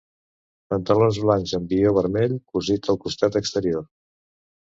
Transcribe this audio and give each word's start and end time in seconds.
Pantalons 0.73 1.19
blancs 1.25 1.53
amb 1.57 1.75
vió 1.75 1.91
vermell 1.99 2.33
cosit 2.55 2.89
al 2.95 2.99
costat 3.05 3.37
exterior. 3.43 3.85